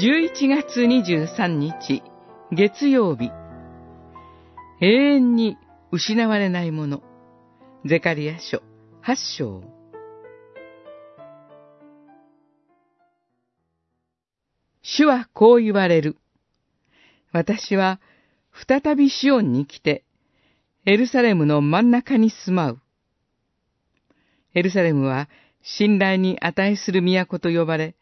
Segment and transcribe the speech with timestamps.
[0.00, 2.02] 11月23日、
[2.50, 3.30] 月曜日。
[4.80, 5.58] 永遠に
[5.92, 7.02] 失われないもの。
[7.84, 8.62] ゼカリア書
[9.02, 9.62] 8章。
[14.80, 16.16] 主はこう言われる。
[17.30, 18.00] 私は
[18.66, 20.04] 再びシオンに来て、
[20.86, 22.80] エルサレムの真ん中に住まう。
[24.54, 25.28] エルサレムは
[25.60, 27.96] 信頼に値する都と呼ばれ、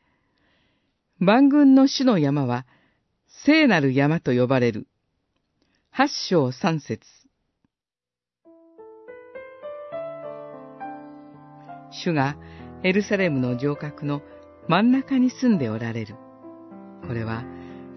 [1.21, 2.65] 万軍の主の山は
[3.45, 4.87] 聖なる山と呼ばれる。
[5.91, 7.05] 八章三節
[11.91, 12.37] 主が
[12.85, 14.23] エルサレムの城郭の
[14.69, 16.15] 真ん中に住んでおられる。
[17.07, 17.43] これは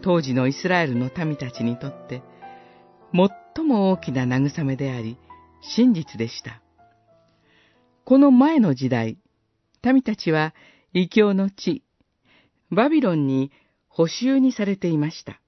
[0.01, 2.23] 当時のイスラエルの民たちにとって
[3.55, 5.19] 最も大きな慰めであり
[5.75, 6.59] 真実でした。
[8.03, 9.19] この前の時代、
[9.83, 10.55] 民たちは
[10.91, 11.83] 異教の地、
[12.71, 13.51] バビロンに
[13.89, 15.41] 補修にされていました。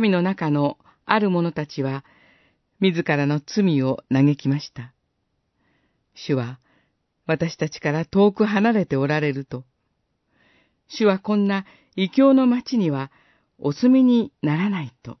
[0.00, 2.04] 民の中のある者たちは、
[2.80, 4.94] 自らの罪を嘆きました。
[6.14, 6.58] 主は、
[7.26, 9.64] 私たちから遠く離れておられると、
[10.88, 13.10] 主はこんな異教の町には
[13.58, 15.18] お住みにならないと。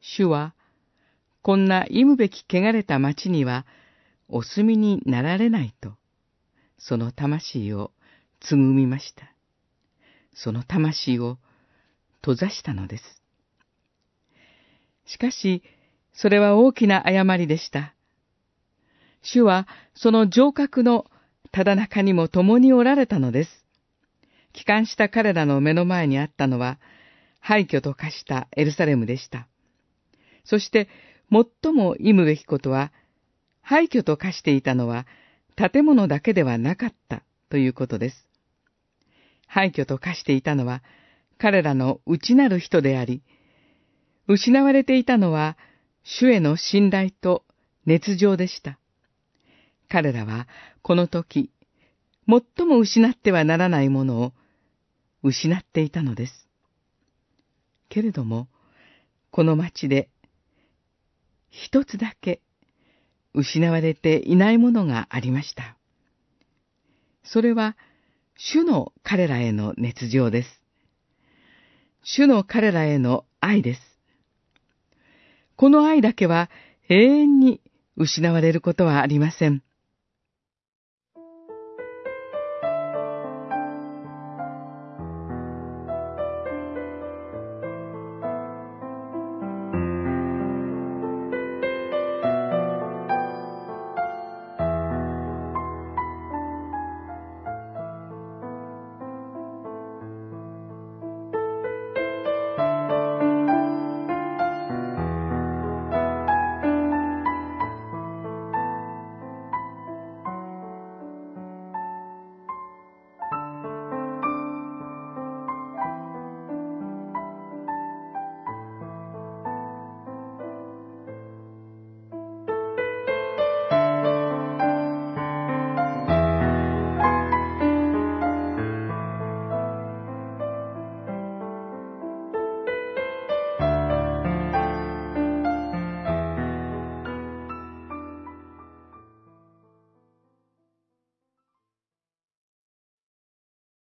[0.00, 0.54] 主は、
[1.40, 3.64] こんな忌むべき汚れた町には
[4.28, 5.94] お住みになられないと、
[6.78, 7.92] その魂を
[8.42, 9.32] つぐみました。
[10.34, 11.38] その魂を
[12.20, 13.22] 閉ざしたのです。
[15.06, 15.62] しかし、
[16.12, 17.94] それは大きな誤りでした。
[19.22, 21.06] 主はその城郭の
[21.52, 23.50] ただ中にも共におられたのです。
[24.52, 26.78] 帰還した彼らの目の前にあったのは、
[27.40, 29.48] 廃墟と化したエルサレムでした。
[30.44, 30.88] そして、
[31.30, 32.92] 最も忌むべきことは、
[33.62, 35.06] 廃墟と化していたのは、
[35.56, 38.31] 建物だけではなかったということです。
[39.52, 40.82] 廃墟と化していたのは、
[41.36, 43.22] 彼らの内なる人であり、
[44.26, 45.58] 失われていたのは、
[46.04, 47.44] 主への信頼と
[47.84, 48.78] 熱情でした。
[49.90, 50.48] 彼らは、
[50.80, 51.50] この時、
[52.26, 54.32] 最も失ってはならないものを
[55.22, 56.48] 失っていたのです。
[57.90, 58.48] けれども、
[59.30, 60.08] この町で、
[61.50, 62.40] 一つだけ
[63.34, 65.76] 失われていないものがありました。
[67.22, 67.76] それは、
[68.36, 70.48] 主の彼らへの熱情です。
[72.02, 73.80] 主の彼らへの愛です。
[75.56, 76.50] この愛だけは
[76.88, 77.60] 永遠に
[77.96, 79.62] 失われることはありません。